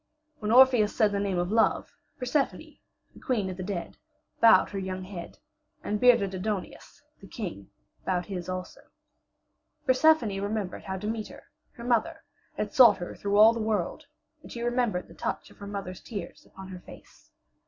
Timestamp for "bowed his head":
8.03-8.51